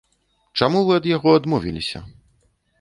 Чаму 0.59 0.81
вы 0.87 0.97
ад 0.99 1.05
яго 1.11 1.37
адмовіліся? 1.43 2.05